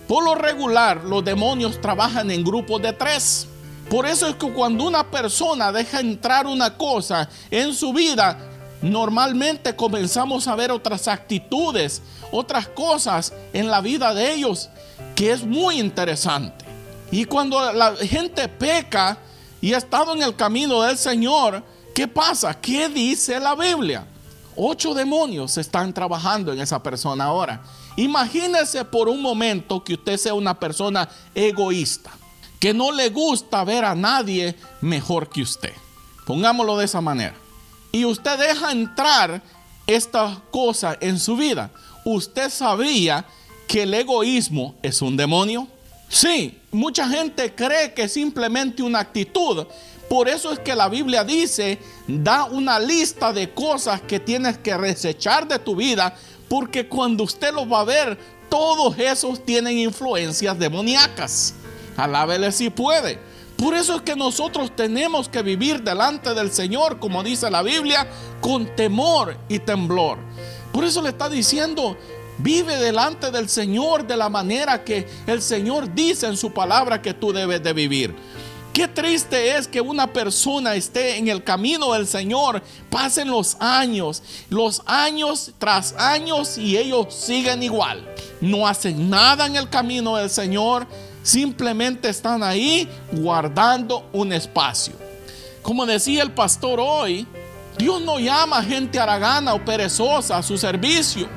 Por 0.07 0.23
lo 0.23 0.35
regular, 0.35 1.03
los 1.05 1.25
demonios 1.25 1.81
trabajan 1.81 2.31
en 2.31 2.45
grupos 2.45 2.83
de 2.83 2.93
tres. 2.93 3.47
Por 3.89 4.05
eso 4.05 4.27
es 4.29 4.35
que 4.35 4.53
cuando 4.53 4.85
una 4.85 5.11
persona 5.11 5.73
deja 5.73 6.01
entrar 6.01 6.47
una 6.47 6.77
cosa 6.77 7.31
en 7.51 7.73
su 7.73 7.95
vida, 7.95 8.37
normalmente 8.83 9.75
comenzamos 9.75 10.47
a 10.49 10.55
ver 10.55 10.71
otras 10.71 11.09
actitudes, 11.09 12.03
otras 12.31 12.69
cosas 12.69 13.33
en 13.55 13.71
la 13.71 13.81
vida 13.81 14.13
de 14.13 14.35
ellos, 14.35 14.69
que 15.17 15.33
es 15.33 15.45
muy 15.45 15.81
interesante. 15.81 16.67
Y 17.11 17.25
cuando 17.25 17.73
la 17.73 17.97
gente 17.97 18.49
peca 18.49 19.17
y 19.63 19.73
ha 19.73 19.79
estado 19.79 20.13
en 20.13 20.23
el 20.23 20.37
camino 20.37 20.83
del 20.83 20.99
Señor, 20.99 21.65
¿qué 22.01 22.09
pasa? 22.09 22.59
¿Qué 22.59 22.89
dice 22.89 23.39
la 23.39 23.55
Biblia? 23.55 24.07
Ocho 24.57 24.95
demonios 24.95 25.59
están 25.59 25.93
trabajando 25.93 26.51
en 26.51 26.59
esa 26.59 26.83
persona 26.83 27.25
ahora. 27.25 27.63
Imagínese 27.95 28.87
por 28.87 29.07
un 29.11 29.21
momento 29.21 29.85
que 29.85 29.93
usted 29.93 30.17
sea 30.17 30.33
una 30.33 30.59
persona 30.59 31.07
egoísta, 31.35 32.11
que 32.59 32.73
no 32.73 32.91
le 32.91 33.11
gusta 33.11 33.65
ver 33.65 33.85
a 33.85 33.95
nadie 33.95 34.57
mejor 34.81 35.29
que 35.29 35.43
usted. 35.43 35.75
Pongámoslo 36.25 36.79
de 36.79 36.87
esa 36.87 37.03
manera. 37.03 37.35
Y 37.93 38.07
usted 38.07 38.39
deja 38.39 38.73
entrar 38.73 39.43
esta 39.87 40.41
cosa 40.51 40.97
en 41.03 41.19
su 41.19 41.37
vida. 41.37 41.71
¿Usted 42.07 42.49
sabía 42.49 43.27
que 43.69 43.83
el 43.83 43.93
egoísmo 43.93 44.75
es 44.83 45.03
un 45.03 45.19
demonio? 45.19 45.69
Sí, 46.09 46.59
mucha 46.71 47.07
gente 47.07 47.55
cree 47.55 47.93
que 47.93 48.05
es 48.05 48.13
simplemente 48.15 48.83
una 48.83 49.01
actitud. 49.01 49.67
Por 50.11 50.29
eso 50.29 50.51
es 50.53 50.59
que 50.59 50.75
la 50.75 50.89
Biblia 50.89 51.23
dice, 51.23 51.79
da 52.09 52.47
una 52.47 52.81
lista 52.81 53.33
de 53.33 53.55
cosas 53.55 54.01
que 54.01 54.19
tienes 54.19 54.59
que 54.59 54.77
desechar 54.77 55.47
de 55.47 55.61
tu 55.61 55.77
vida 55.77 56.17
porque 56.49 56.89
cuando 56.89 57.23
usted 57.23 57.55
los 57.55 57.71
va 57.71 57.83
a 57.83 57.85
ver, 57.85 58.19
todos 58.49 58.99
esos 58.99 59.47
tienen 59.47 59.79
influencias 59.79 60.59
demoníacas. 60.59 61.55
Alábele 61.97 62.51
si 62.51 62.71
puede. 62.71 63.21
Por 63.57 63.73
eso 63.73 63.95
es 63.95 64.03
que 64.03 64.17
nosotros 64.17 64.75
tenemos 64.75 65.29
que 65.29 65.43
vivir 65.43 65.81
delante 65.85 66.35
del 66.35 66.51
Señor, 66.51 66.99
como 66.99 67.23
dice 67.23 67.49
la 67.49 67.63
Biblia, 67.63 68.09
con 68.41 68.75
temor 68.75 69.37
y 69.49 69.61
temblor. 69.61 70.19
Por 70.73 70.83
eso 70.83 71.03
le 71.03 71.11
está 71.11 71.29
diciendo, 71.29 71.97
vive 72.39 72.79
delante 72.79 73.31
del 73.31 73.49
Señor 73.49 74.09
de 74.09 74.17
la 74.17 74.29
manera 74.29 74.83
que 74.83 75.07
el 75.29 75.41
Señor 75.41 75.95
dice 75.95 76.27
en 76.27 76.37
su 76.37 76.53
palabra 76.53 77.01
que 77.01 77.15
tú 77.15 77.33
debes 77.33 77.63
de 77.63 77.73
vivir. 77.73 78.13
Qué 78.73 78.87
triste 78.87 79.57
es 79.57 79.67
que 79.67 79.81
una 79.81 80.13
persona 80.13 80.77
esté 80.77 81.17
en 81.17 81.27
el 81.27 81.43
camino 81.43 81.93
del 81.93 82.07
Señor, 82.07 82.63
pasen 82.89 83.29
los 83.29 83.57
años, 83.59 84.23
los 84.49 84.83
años 84.87 85.53
tras 85.59 85.93
años 85.99 86.57
y 86.57 86.77
ellos 86.77 87.13
siguen 87.13 87.65
igual. 87.65 88.09
No 88.41 88.69
hacen 88.69 89.11
nada 89.11 89.47
en 89.47 89.57
el 89.57 89.69
camino 89.69 90.17
del 90.17 90.31
Señor, 90.31 90.87
simplemente 91.25 92.09
están 92.09 92.45
ahí 92.45 92.89
guardando 93.11 94.09
un 94.13 94.33
espacio. 94.33 94.95
Como 95.63 95.85
decía 95.85 96.23
el 96.23 96.31
pastor 96.31 96.79
hoy, 96.81 97.27
Dios 97.77 98.01
no 98.03 98.21
llama 98.21 98.63
gente 98.63 99.01
aragana 99.01 99.53
o 99.55 99.65
perezosa 99.65 100.39
a 100.39 100.43
su 100.45 100.57
servicio. 100.57 101.29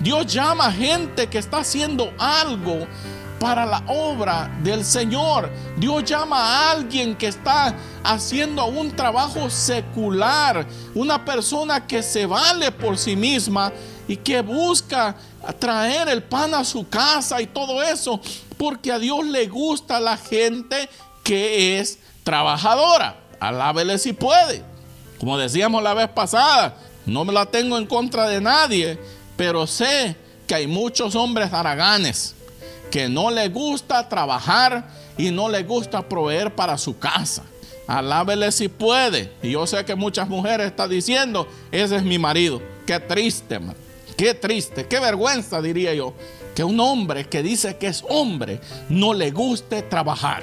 Dios 0.00 0.32
llama 0.32 0.70
gente 0.70 1.26
que 1.26 1.38
está 1.38 1.58
haciendo 1.58 2.12
algo 2.18 2.86
para 3.38 3.64
la 3.64 3.82
obra 3.86 4.50
del 4.62 4.84
Señor. 4.84 5.50
Dios 5.76 6.04
llama 6.04 6.38
a 6.38 6.70
alguien 6.72 7.16
que 7.16 7.28
está 7.28 7.74
haciendo 8.02 8.66
un 8.66 8.90
trabajo 8.90 9.48
secular, 9.48 10.66
una 10.94 11.24
persona 11.24 11.86
que 11.86 12.02
se 12.02 12.26
vale 12.26 12.72
por 12.72 12.98
sí 12.98 13.16
misma 13.16 13.72
y 14.06 14.16
que 14.16 14.40
busca 14.40 15.14
traer 15.58 16.08
el 16.08 16.22
pan 16.22 16.54
a 16.54 16.64
su 16.64 16.88
casa 16.88 17.40
y 17.40 17.46
todo 17.46 17.82
eso, 17.82 18.20
porque 18.56 18.92
a 18.92 18.98
Dios 18.98 19.24
le 19.24 19.46
gusta 19.46 20.00
la 20.00 20.16
gente 20.16 20.88
que 21.22 21.78
es 21.78 21.98
trabajadora. 22.24 23.16
Alábele 23.38 23.98
si 23.98 24.12
puede. 24.12 24.62
Como 25.20 25.38
decíamos 25.38 25.82
la 25.82 25.94
vez 25.94 26.08
pasada, 26.08 26.76
no 27.06 27.24
me 27.24 27.32
la 27.32 27.46
tengo 27.46 27.78
en 27.78 27.86
contra 27.86 28.28
de 28.28 28.40
nadie, 28.40 28.98
pero 29.36 29.66
sé 29.66 30.16
que 30.46 30.54
hay 30.54 30.66
muchos 30.66 31.14
hombres 31.14 31.52
haraganes 31.52 32.34
que 32.90 33.08
no 33.08 33.30
le 33.30 33.48
gusta 33.48 34.08
trabajar 34.08 34.88
y 35.16 35.30
no 35.30 35.48
le 35.48 35.62
gusta 35.62 36.08
proveer 36.08 36.54
para 36.54 36.78
su 36.78 36.98
casa. 36.98 37.44
Alábele 37.86 38.52
si 38.52 38.68
puede. 38.68 39.32
Y 39.42 39.52
yo 39.52 39.66
sé 39.66 39.84
que 39.84 39.94
muchas 39.94 40.28
mujeres 40.28 40.66
están 40.66 40.90
diciendo, 40.90 41.48
ese 41.72 41.96
es 41.96 42.02
mi 42.02 42.18
marido. 42.18 42.60
Qué 42.86 43.00
triste. 43.00 43.58
Qué 44.18 44.34
triste, 44.34 44.86
qué 44.86 44.98
vergüenza 44.98 45.62
diría 45.62 45.94
yo. 45.94 46.12
Que 46.54 46.64
un 46.64 46.80
hombre 46.80 47.28
que 47.28 47.40
dice 47.42 47.76
que 47.76 47.86
es 47.86 48.04
hombre 48.08 48.60
no 48.88 49.14
le 49.14 49.30
guste 49.30 49.82
trabajar. 49.82 50.42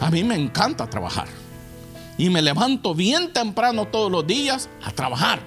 A 0.00 0.10
mí 0.10 0.24
me 0.24 0.34
encanta 0.34 0.88
trabajar. 0.88 1.28
Y 2.16 2.30
me 2.30 2.40
levanto 2.40 2.94
bien 2.94 3.32
temprano 3.32 3.86
todos 3.86 4.10
los 4.10 4.26
días 4.26 4.70
a 4.82 4.90
trabajar. 4.92 5.40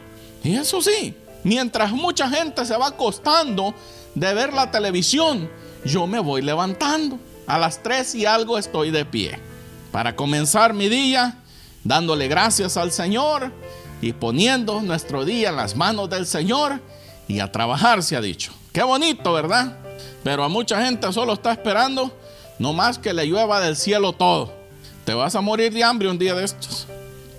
Y 0.44 0.56
eso 0.56 0.80
sí, 0.82 1.16
mientras 1.44 1.92
mucha 1.92 2.30
gente 2.30 2.64
se 2.66 2.78
va 2.78 2.90
acostando 2.90 3.74
de 4.14 4.34
ver 4.34 4.54
la 4.54 4.70
televisión, 4.70 5.50
yo 5.86 6.08
me 6.08 6.20
voy 6.20 6.42
levantando. 6.42 7.20
A 7.48 7.58
las 7.58 7.82
3 7.82 8.16
y 8.16 8.26
algo 8.26 8.58
estoy 8.58 8.92
de 8.92 9.06
pie. 9.06 9.40
Para 9.92 10.16
comenzar 10.16 10.74
mi 10.74 10.88
día, 10.88 11.38
dándole 11.84 12.28
gracias 12.28 12.78
al 12.78 12.92
Señor 12.92 13.52
y 14.02 14.14
poniendo 14.14 14.82
nuestro 14.82 15.26
día 15.26 15.50
en 15.50 15.56
las 15.56 15.76
manos 15.76 16.10
del 16.10 16.28
Señor 16.28 16.80
y 17.28 17.40
a 17.40 17.52
trabajar, 17.52 18.04
se 18.04 18.16
ha 18.16 18.22
dicho. 18.22 18.52
Qué 18.72 18.84
bonito, 18.84 19.34
¿verdad? 19.34 19.78
Pero 20.24 20.44
a 20.44 20.50
mucha 20.50 20.84
gente 20.86 21.12
solo 21.12 21.34
está 21.34 21.52
esperando 21.52 22.14
no 22.60 22.74
más 22.74 23.00
que 23.00 23.14
le 23.14 23.26
llueva 23.26 23.62
del 23.62 23.76
cielo 23.76 24.14
todo. 24.14 24.54
Te 25.06 25.14
vas 25.14 25.36
a 25.36 25.42
morir 25.42 25.74
de 25.74 25.84
hambre 25.84 26.10
un 26.10 26.20
día 26.20 26.36
de 26.36 26.44
estos. 26.46 26.88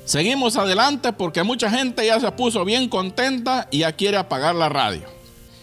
Seguimos 0.05 0.57
adelante 0.57 1.13
porque 1.13 1.45
mucha 1.45 1.71
gente 1.71 2.05
ya 2.05 2.19
se 2.19 2.33
puso 2.33 2.65
bien 2.65 2.89
contenta 2.89 3.69
y 3.71 3.81
ya 3.81 3.93
quiere 3.93 4.17
apagar 4.17 4.57
la 4.57 4.69
radio. 4.69 5.20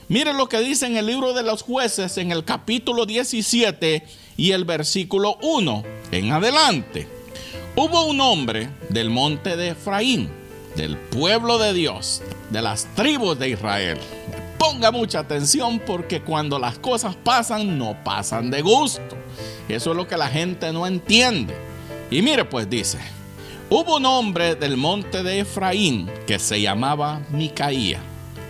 Mire 0.09 0.33
lo 0.33 0.47
que 0.47 0.59
dice 0.59 0.85
en 0.85 0.95
el 0.95 1.05
libro 1.05 1.33
de 1.33 1.43
los 1.43 1.63
jueces 1.63 2.17
en 2.17 2.31
el 2.31 2.45
capítulo 2.45 3.05
17 3.05 4.07
y 4.37 4.51
el 4.51 4.63
versículo 4.63 5.37
1 5.41 5.83
en 6.11 6.31
adelante. 6.31 7.09
Hubo 7.75 8.05
un 8.05 8.21
hombre 8.21 8.69
del 8.87 9.09
monte 9.09 9.57
de 9.57 9.69
Efraín, 9.69 10.29
del 10.77 10.95
pueblo 10.95 11.57
de 11.57 11.73
Dios, 11.73 12.21
de 12.51 12.61
las 12.61 12.85
tribus 12.95 13.37
de 13.37 13.49
Israel. 13.49 13.97
Ponga 14.57 14.91
mucha 14.91 15.19
atención 15.19 15.79
porque 15.85 16.21
cuando 16.21 16.57
las 16.57 16.79
cosas 16.79 17.17
pasan 17.17 17.77
no 17.77 18.01
pasan 18.05 18.49
de 18.49 18.61
gusto. 18.61 19.17
Eso 19.67 19.91
es 19.91 19.97
lo 19.97 20.07
que 20.07 20.15
la 20.15 20.29
gente 20.29 20.71
no 20.71 20.87
entiende. 20.87 21.53
Y 22.09 22.21
mire 22.21 22.45
pues 22.45 22.69
dice, 22.69 22.97
hubo 23.69 23.97
un 23.97 24.05
hombre 24.05 24.55
del 24.55 24.77
monte 24.77 25.21
de 25.21 25.41
Efraín 25.41 26.09
que 26.25 26.39
se 26.39 26.61
llamaba 26.61 27.19
Micaía 27.29 27.99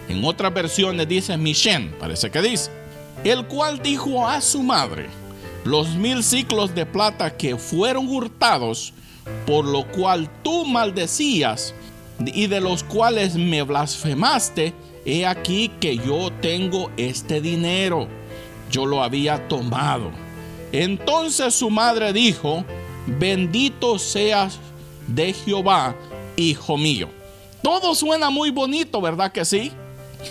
en 0.09 0.23
otras 0.23 0.53
versiones 0.53 1.07
dice 1.07 1.37
Mishen, 1.37 1.93
parece 1.99 2.29
que 2.31 2.41
dice. 2.41 2.71
El 3.23 3.45
cual 3.47 3.81
dijo 3.81 4.27
a 4.27 4.41
su 4.41 4.63
madre, 4.63 5.07
los 5.63 5.95
mil 5.95 6.23
ciclos 6.23 6.73
de 6.73 6.85
plata 6.85 7.35
que 7.35 7.57
fueron 7.57 8.07
hurtados, 8.07 8.93
por 9.45 9.65
lo 9.65 9.85
cual 9.87 10.29
tú 10.43 10.65
maldecías 10.65 11.73
y 12.25 12.47
de 12.47 12.61
los 12.61 12.83
cuales 12.83 13.35
me 13.35 13.61
blasfemaste, 13.63 14.73
he 15.05 15.25
aquí 15.25 15.69
que 15.79 15.97
yo 15.97 16.31
tengo 16.41 16.91
este 16.97 17.41
dinero. 17.41 18.07
Yo 18.71 18.85
lo 18.85 19.03
había 19.03 19.47
tomado. 19.47 20.11
Entonces 20.71 21.53
su 21.55 21.69
madre 21.69 22.13
dijo, 22.13 22.63
bendito 23.05 23.99
seas 23.99 24.59
de 25.07 25.33
Jehová, 25.33 25.95
hijo 26.35 26.77
mío. 26.77 27.09
Todo 27.61 27.95
suena 27.95 28.29
muy 28.29 28.51
bonito, 28.51 29.01
¿verdad 29.01 29.31
que 29.31 29.45
sí? 29.45 29.71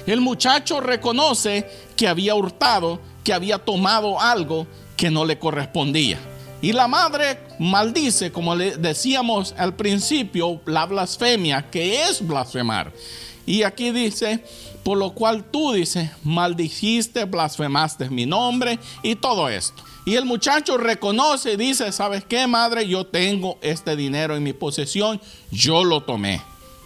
El 0.06 0.20
muchacho 0.20 0.80
reconoce 0.80 1.68
que 1.96 2.08
había 2.08 2.34
hurtado, 2.34 3.00
que 3.24 3.32
había 3.32 3.58
tomado 3.58 4.20
algo 4.20 4.66
que 4.96 5.10
no 5.10 5.24
le 5.24 5.38
correspondía. 5.38 6.18
Y 6.62 6.72
la 6.72 6.88
madre 6.88 7.38
maldice, 7.58 8.32
como 8.32 8.54
le 8.54 8.76
decíamos 8.76 9.54
al 9.58 9.76
principio, 9.76 10.60
la 10.64 10.86
blasfemia, 10.86 11.70
que 11.70 12.04
es 12.04 12.26
blasfemar. 12.26 12.92
Y 13.44 13.62
aquí 13.62 13.92
dice, 13.92 14.42
por 14.82 14.98
lo 14.98 15.12
cual 15.12 15.44
tú 15.44 15.72
dices, 15.72 16.10
maldijiste, 16.24 17.24
blasfemaste 17.24 18.10
mi 18.10 18.26
nombre 18.26 18.78
y 19.02 19.16
todo 19.16 19.48
esto. 19.48 19.82
Y 20.04 20.14
el 20.14 20.24
muchacho 20.24 20.78
reconoce 20.78 21.52
y 21.52 21.56
dice, 21.56 21.92
¿sabes 21.92 22.24
qué, 22.24 22.46
madre? 22.46 22.88
Yo 22.88 23.06
tengo 23.06 23.58
este 23.60 23.96
dinero 23.96 24.36
en 24.36 24.42
mi 24.42 24.52
posesión, 24.52 25.20
yo 25.50 25.84
lo 25.84 26.02
tomé. 26.04 26.40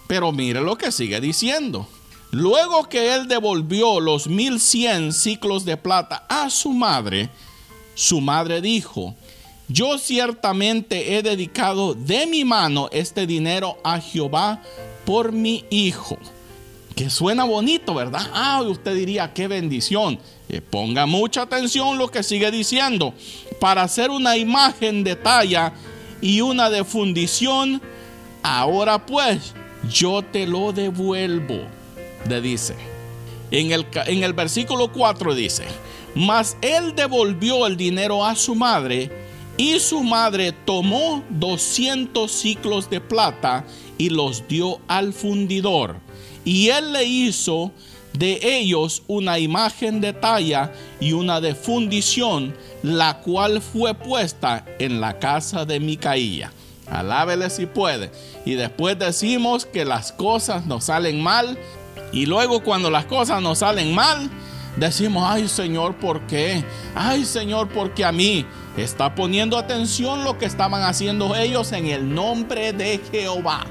Pero 0.07 0.33
mire 0.33 0.61
lo 0.61 0.76
que 0.76 0.90
sigue 0.90 1.21
diciendo. 1.21 1.87
Luego 2.33 2.89
que 2.89 3.15
él 3.15 3.27
devolvió 3.27 3.99
los 3.99 4.29
mil 4.29 4.61
cien 4.61 5.13
ciclos 5.13 5.65
de 5.65 5.77
plata 5.77 6.25
a 6.29 6.49
su 6.49 6.73
madre, 6.73 7.29
su 7.95 8.21
madre 8.21 8.61
dijo, 8.61 9.15
yo 9.67 9.99
ciertamente 9.99 11.17
he 11.17 11.23
dedicado 11.23 11.95
de 11.95 12.27
mi 12.27 12.45
mano 12.45 12.89
este 12.93 13.27
dinero 13.27 13.79
a 13.83 14.01
Jehová 14.01 14.63
por 15.05 15.33
mi 15.33 15.65
hijo. 15.71 16.19
Que 16.95 17.09
suena 17.09 17.45
bonito, 17.45 17.95
¿verdad? 17.95 18.31
Ah, 18.33 18.63
usted 18.63 18.95
diría, 18.95 19.33
qué 19.33 19.49
bendición. 19.49 20.19
Eh, 20.49 20.61
ponga 20.61 21.07
mucha 21.07 21.43
atención 21.43 21.99
lo 21.99 22.09
que 22.09 22.23
sigue 22.23 22.51
diciendo. 22.51 23.15
Para 23.61 23.83
hacer 23.83 24.11
una 24.11 24.37
imagen 24.37 25.03
de 25.03 25.17
talla 25.17 25.73
y 26.21 26.41
una 26.41 26.69
de 26.69 26.85
fundición, 26.85 27.81
ahora 28.43 29.07
pues 29.07 29.55
yo 29.89 30.23
te 30.23 30.47
lo 30.47 30.73
devuelvo. 30.73 31.80
Le 32.29 32.41
dice. 32.41 32.75
En 33.50 33.73
el, 33.73 33.87
en 34.07 34.23
el 34.23 34.33
versículo 34.33 34.93
4 34.93 35.35
dice, 35.35 35.65
mas 36.15 36.57
él 36.62 36.95
devolvió 36.95 37.67
el 37.67 37.77
dinero 37.77 38.25
a 38.25 38.37
su 38.37 38.55
madre 38.55 39.11
y 39.57 39.79
su 39.81 40.03
madre 40.03 40.53
tomó 40.53 41.25
200 41.31 42.31
ciclos 42.31 42.89
de 42.89 43.00
plata 43.00 43.65
y 43.99 44.09
los 44.09 44.47
dio 44.49 44.81
al 44.89 45.12
fundidor. 45.12 45.97
Y 46.45 46.69
él 46.69 46.93
le 46.93 47.05
hizo 47.05 47.73
de 48.12 48.41
ellos 48.43 49.03
una 49.07 49.39
imagen 49.39 50.00
de 50.00 50.12
talla 50.12 50.73
y 50.99 51.12
una 51.12 51.41
de 51.41 51.55
fundición, 51.55 52.55
la 52.83 53.19
cual 53.21 53.61
fue 53.61 53.95
puesta 53.95 54.65
en 54.79 55.00
la 55.00 55.19
casa 55.19 55.65
de 55.65 55.79
Micaía. 55.81 56.53
Alábele 56.91 57.50
si 57.50 57.67
puede. 57.67 58.11
Y 58.45 58.55
después 58.55 58.99
decimos 58.99 59.65
que 59.65 59.85
las 59.85 60.12
cosas 60.12 60.67
nos 60.67 60.85
salen 60.85 61.23
mal. 61.23 61.57
Y 62.12 62.26
luego 62.26 62.62
cuando 62.62 62.90
las 62.90 63.05
cosas 63.05 63.40
nos 63.43 63.59
salen 63.59 63.95
mal, 63.95 64.31
decimos, 64.76 65.25
ay 65.26 65.49
Señor, 65.49 65.97
¿por 65.97 66.26
qué? 66.26 66.64
Ay 66.95 67.25
Señor, 67.25 67.69
porque 67.69 68.05
a 68.05 68.12
mí 68.12 68.45
está 68.76 69.14
poniendo 69.14 69.59
atención 69.59 70.25
lo 70.25 70.38
que 70.38 70.47
estaban 70.47 70.83
haciendo 70.83 71.35
ellos 71.37 71.73
en 71.73 71.87
el 71.87 72.12
nombre 72.12 72.73
de 72.73 73.00
Jehová. 73.11 73.67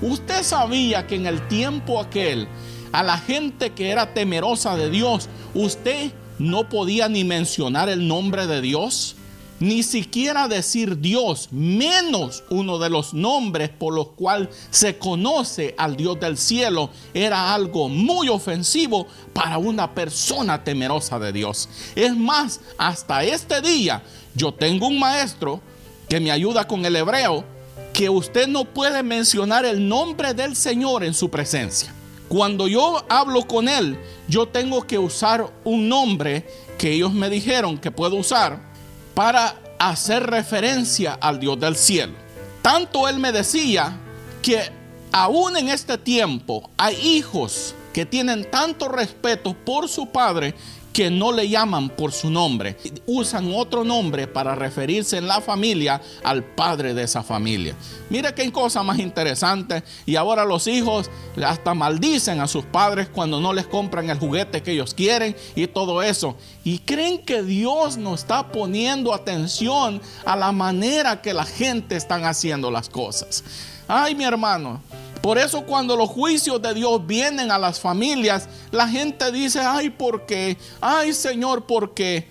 Usted 0.00 0.42
sabía 0.42 1.06
que 1.06 1.16
en 1.16 1.26
el 1.26 1.46
tiempo 1.48 2.00
aquel, 2.00 2.48
a 2.92 3.02
la 3.02 3.18
gente 3.18 3.70
que 3.70 3.90
era 3.90 4.12
temerosa 4.12 4.76
de 4.76 4.90
Dios, 4.90 5.28
usted 5.54 6.12
no 6.38 6.68
podía 6.68 7.08
ni 7.08 7.24
mencionar 7.24 7.88
el 7.88 8.08
nombre 8.08 8.46
de 8.46 8.60
Dios 8.60 9.16
ni 9.60 9.82
siquiera 9.82 10.48
decir 10.48 11.00
Dios, 11.00 11.48
menos 11.50 12.42
uno 12.50 12.78
de 12.78 12.90
los 12.90 13.14
nombres 13.14 13.70
por 13.70 13.94
los 13.94 14.08
cuales 14.08 14.48
se 14.70 14.98
conoce 14.98 15.74
al 15.78 15.96
Dios 15.96 16.18
del 16.18 16.36
cielo, 16.36 16.90
era 17.12 17.54
algo 17.54 17.88
muy 17.88 18.28
ofensivo 18.28 19.06
para 19.32 19.58
una 19.58 19.94
persona 19.94 20.62
temerosa 20.64 21.18
de 21.18 21.32
Dios. 21.32 21.68
Es 21.94 22.16
más, 22.16 22.60
hasta 22.78 23.24
este 23.24 23.60
día 23.60 24.02
yo 24.34 24.52
tengo 24.52 24.88
un 24.88 24.98
maestro 24.98 25.60
que 26.08 26.20
me 26.20 26.30
ayuda 26.30 26.66
con 26.66 26.84
el 26.84 26.96
hebreo, 26.96 27.44
que 27.92 28.08
usted 28.08 28.48
no 28.48 28.64
puede 28.64 29.02
mencionar 29.02 29.64
el 29.64 29.86
nombre 29.88 30.34
del 30.34 30.56
Señor 30.56 31.04
en 31.04 31.14
su 31.14 31.30
presencia. 31.30 31.94
Cuando 32.28 32.66
yo 32.66 33.04
hablo 33.08 33.46
con 33.46 33.68
él, 33.68 33.96
yo 34.28 34.46
tengo 34.46 34.82
que 34.86 34.98
usar 34.98 35.52
un 35.62 35.88
nombre 35.88 36.46
que 36.78 36.92
ellos 36.92 37.12
me 37.12 37.30
dijeron 37.30 37.78
que 37.78 37.92
puedo 37.92 38.16
usar 38.16 38.73
para 39.14 39.56
hacer 39.78 40.24
referencia 40.24 41.14
al 41.20 41.40
Dios 41.40 41.58
del 41.58 41.76
cielo. 41.76 42.14
Tanto 42.62 43.08
él 43.08 43.18
me 43.18 43.32
decía 43.32 43.96
que 44.42 44.70
aún 45.12 45.56
en 45.56 45.68
este 45.68 45.98
tiempo 45.98 46.70
hay 46.76 46.96
hijos 46.96 47.74
que 47.92 48.04
tienen 48.04 48.50
tanto 48.50 48.88
respeto 48.88 49.54
por 49.54 49.88
su 49.88 50.08
padre 50.08 50.54
que 50.94 51.10
no 51.10 51.32
le 51.32 51.48
llaman 51.48 51.90
por 51.90 52.12
su 52.12 52.30
nombre. 52.30 52.76
Usan 53.04 53.52
otro 53.52 53.82
nombre 53.82 54.28
para 54.28 54.54
referirse 54.54 55.18
en 55.18 55.26
la 55.26 55.40
familia 55.40 56.00
al 56.22 56.44
padre 56.44 56.94
de 56.94 57.02
esa 57.02 57.24
familia. 57.24 57.74
Mire 58.08 58.32
qué 58.32 58.50
cosa 58.52 58.84
más 58.84 59.00
interesante. 59.00 59.82
Y 60.06 60.14
ahora 60.14 60.44
los 60.44 60.68
hijos 60.68 61.10
hasta 61.44 61.74
maldicen 61.74 62.40
a 62.40 62.46
sus 62.46 62.64
padres 62.64 63.08
cuando 63.08 63.40
no 63.40 63.52
les 63.52 63.66
compran 63.66 64.08
el 64.08 64.20
juguete 64.20 64.62
que 64.62 64.70
ellos 64.70 64.94
quieren 64.94 65.34
y 65.56 65.66
todo 65.66 66.00
eso. 66.00 66.36
Y 66.62 66.78
creen 66.78 67.18
que 67.18 67.42
Dios 67.42 67.96
no 67.96 68.14
está 68.14 68.52
poniendo 68.52 69.12
atención 69.12 70.00
a 70.24 70.36
la 70.36 70.52
manera 70.52 71.20
que 71.20 71.34
la 71.34 71.44
gente 71.44 71.96
están 71.96 72.24
haciendo 72.24 72.70
las 72.70 72.88
cosas. 72.88 73.42
Ay, 73.88 74.14
mi 74.14 74.22
hermano, 74.22 74.80
por 75.24 75.38
eso 75.38 75.62
cuando 75.62 75.96
los 75.96 76.10
juicios 76.10 76.60
de 76.60 76.74
Dios 76.74 77.06
vienen 77.06 77.50
a 77.50 77.56
las 77.56 77.80
familias, 77.80 78.46
la 78.70 78.86
gente 78.86 79.32
dice, 79.32 79.58
ay, 79.58 79.88
¿por 79.88 80.26
qué? 80.26 80.58
Ay, 80.82 81.14
Señor, 81.14 81.64
¿por 81.64 81.94
qué? 81.94 82.28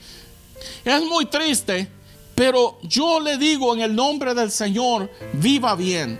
Es 0.86 1.02
muy 1.02 1.26
triste, 1.26 1.88
pero 2.36 2.78
yo 2.84 3.20
le 3.20 3.40
digo 3.40 3.74
en 3.74 3.82
el 3.82 3.96
nombre 3.96 4.36
del 4.36 4.52
Señor, 4.52 5.10
viva 5.34 5.76
bien. 5.76 6.20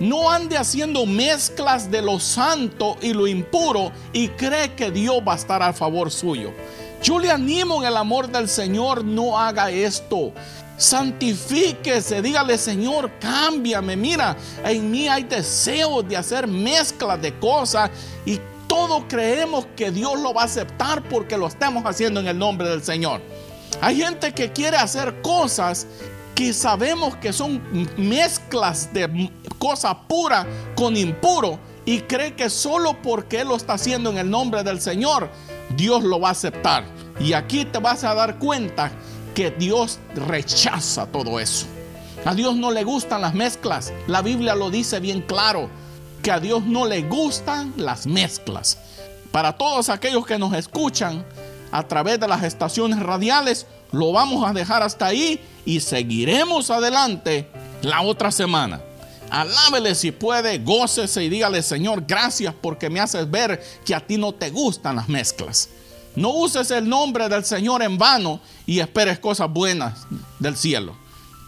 No 0.00 0.30
ande 0.30 0.56
haciendo 0.56 1.04
mezclas 1.04 1.90
de 1.90 2.00
lo 2.00 2.18
santo 2.18 2.96
y 3.02 3.12
lo 3.12 3.26
impuro 3.26 3.92
y 4.14 4.28
cree 4.28 4.74
que 4.74 4.90
Dios 4.90 5.16
va 5.28 5.34
a 5.34 5.36
estar 5.36 5.62
a 5.62 5.74
favor 5.74 6.10
suyo. 6.10 6.54
Yo 7.02 7.18
le 7.18 7.30
animo 7.30 7.82
en 7.82 7.88
el 7.88 7.98
amor 7.98 8.28
del 8.28 8.48
Señor, 8.48 9.04
no 9.04 9.38
haga 9.38 9.70
esto. 9.70 10.32
Santifíquese, 10.76 12.20
dígale 12.20 12.58
Señor, 12.58 13.10
cámbiame. 13.20 13.96
Mira, 13.96 14.36
en 14.64 14.90
mí 14.90 15.08
hay 15.08 15.22
deseos 15.24 16.08
de 16.08 16.16
hacer 16.16 16.46
mezclas 16.46 17.20
de 17.22 17.38
cosas 17.38 17.90
y 18.26 18.40
todos 18.66 19.04
creemos 19.08 19.66
que 19.76 19.90
Dios 19.90 20.18
lo 20.20 20.34
va 20.34 20.42
a 20.42 20.46
aceptar 20.46 21.02
porque 21.08 21.36
lo 21.36 21.46
estamos 21.46 21.84
haciendo 21.84 22.20
en 22.20 22.26
el 22.26 22.38
nombre 22.38 22.68
del 22.68 22.82
Señor. 22.82 23.20
Hay 23.80 24.00
gente 24.00 24.32
que 24.32 24.52
quiere 24.52 24.76
hacer 24.76 25.22
cosas 25.22 25.86
que 26.34 26.52
sabemos 26.52 27.16
que 27.16 27.32
son 27.32 27.62
mezclas 27.96 28.92
de 28.92 29.30
cosa 29.58 29.96
pura 30.08 30.46
con 30.74 30.96
impuro 30.96 31.58
y 31.84 32.00
cree 32.00 32.34
que 32.34 32.50
solo 32.50 33.00
porque 33.02 33.40
Él 33.40 33.48
lo 33.48 33.56
está 33.56 33.74
haciendo 33.74 34.10
en 34.10 34.18
el 34.18 34.28
nombre 34.28 34.64
del 34.64 34.80
Señor, 34.80 35.30
Dios 35.76 36.02
lo 36.02 36.18
va 36.18 36.28
a 36.28 36.32
aceptar. 36.32 36.84
Y 37.20 37.32
aquí 37.34 37.64
te 37.64 37.78
vas 37.78 38.02
a 38.02 38.14
dar 38.14 38.38
cuenta 38.38 38.90
que 39.34 39.50
Dios 39.50 39.98
rechaza 40.14 41.06
todo 41.06 41.40
eso. 41.40 41.66
A 42.24 42.34
Dios 42.34 42.56
no 42.56 42.70
le 42.70 42.84
gustan 42.84 43.20
las 43.20 43.34
mezclas. 43.34 43.92
La 44.06 44.22
Biblia 44.22 44.54
lo 44.54 44.70
dice 44.70 45.00
bien 45.00 45.20
claro, 45.20 45.68
que 46.22 46.30
a 46.30 46.40
Dios 46.40 46.64
no 46.64 46.86
le 46.86 47.02
gustan 47.02 47.74
las 47.76 48.06
mezclas. 48.06 48.78
Para 49.30 49.52
todos 49.52 49.90
aquellos 49.90 50.24
que 50.24 50.38
nos 50.38 50.54
escuchan 50.54 51.24
a 51.70 51.82
través 51.82 52.18
de 52.20 52.28
las 52.28 52.42
estaciones 52.44 53.00
radiales, 53.00 53.66
lo 53.92 54.12
vamos 54.12 54.48
a 54.48 54.52
dejar 54.52 54.82
hasta 54.82 55.06
ahí 55.06 55.40
y 55.66 55.80
seguiremos 55.80 56.70
adelante 56.70 57.50
la 57.82 58.00
otra 58.00 58.30
semana. 58.30 58.80
Alábele 59.30 59.94
si 59.94 60.12
puede, 60.12 60.58
gócese 60.58 61.24
y 61.24 61.28
dígale, 61.28 61.62
Señor, 61.62 62.04
gracias 62.06 62.54
porque 62.60 62.88
me 62.88 63.00
haces 63.00 63.30
ver 63.30 63.62
que 63.84 63.94
a 63.94 64.00
ti 64.00 64.16
no 64.16 64.32
te 64.32 64.50
gustan 64.50 64.96
las 64.96 65.08
mezclas. 65.08 65.68
No 66.16 66.30
uses 66.30 66.70
el 66.70 66.88
nombre 66.88 67.28
del 67.28 67.44
Señor 67.44 67.82
en 67.82 67.98
vano 67.98 68.40
y 68.66 68.80
esperes 68.80 69.18
cosas 69.18 69.52
buenas 69.52 70.06
del 70.38 70.56
cielo. 70.56 70.96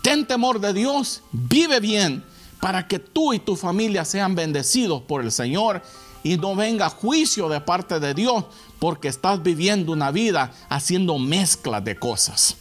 Ten 0.02 0.26
temor 0.26 0.60
de 0.60 0.72
Dios, 0.72 1.22
vive 1.32 1.80
bien 1.80 2.24
para 2.60 2.86
que 2.88 2.98
tú 2.98 3.32
y 3.32 3.38
tu 3.38 3.56
familia 3.56 4.04
sean 4.04 4.34
bendecidos 4.34 5.02
por 5.02 5.22
el 5.22 5.30
Señor 5.30 5.82
y 6.22 6.36
no 6.36 6.56
venga 6.56 6.88
juicio 6.90 7.48
de 7.48 7.60
parte 7.60 8.00
de 8.00 8.14
Dios 8.14 8.44
porque 8.78 9.08
estás 9.08 9.42
viviendo 9.42 9.92
una 9.92 10.10
vida 10.10 10.52
haciendo 10.68 11.18
mezcla 11.18 11.80
de 11.80 11.96
cosas. 11.96 12.56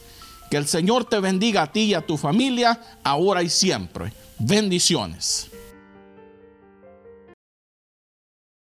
Que 0.51 0.57
el 0.57 0.67
Señor 0.67 1.05
te 1.05 1.19
bendiga 1.19 1.63
a 1.63 1.71
ti 1.71 1.81
y 1.81 1.93
a 1.95 2.05
tu 2.05 2.17
familia 2.17 2.79
ahora 3.03 3.41
y 3.41 3.49
siempre. 3.49 4.13
Bendiciones. 4.37 5.49